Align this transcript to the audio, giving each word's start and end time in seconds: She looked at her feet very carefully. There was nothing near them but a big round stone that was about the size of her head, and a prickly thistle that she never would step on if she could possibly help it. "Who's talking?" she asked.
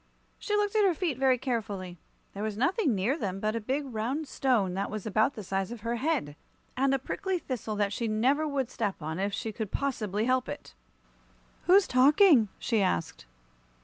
She 0.39 0.55
looked 0.55 0.75
at 0.75 0.83
her 0.83 0.95
feet 0.95 1.19
very 1.19 1.37
carefully. 1.37 1.99
There 2.33 2.41
was 2.41 2.57
nothing 2.57 2.95
near 2.95 3.15
them 3.19 3.39
but 3.39 3.55
a 3.55 3.61
big 3.61 3.83
round 3.85 4.27
stone 4.27 4.73
that 4.73 4.89
was 4.89 5.05
about 5.05 5.35
the 5.35 5.43
size 5.43 5.71
of 5.71 5.81
her 5.81 5.97
head, 5.97 6.35
and 6.75 6.91
a 6.91 6.97
prickly 6.97 7.37
thistle 7.37 7.75
that 7.75 7.93
she 7.93 8.07
never 8.07 8.47
would 8.47 8.71
step 8.71 8.99
on 9.03 9.19
if 9.19 9.31
she 9.31 9.51
could 9.51 9.69
possibly 9.69 10.25
help 10.25 10.49
it. 10.49 10.73
"Who's 11.65 11.85
talking?" 11.87 12.49
she 12.57 12.81
asked. 12.81 13.27